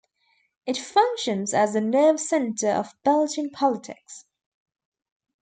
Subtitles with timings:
[0.65, 4.25] It functions as the nerve center of Belgian politics.